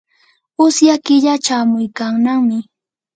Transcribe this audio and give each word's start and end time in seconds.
usya 0.65 0.95
killa 1.05 1.33
chamuykannami. 1.45 2.59